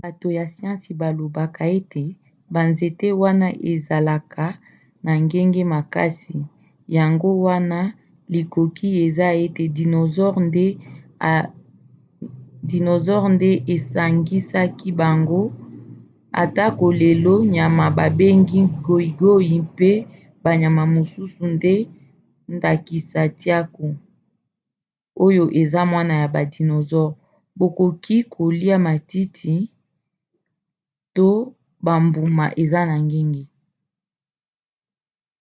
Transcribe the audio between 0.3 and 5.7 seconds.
ya siansi balobaka ete banzete wana ezalaka na ngenge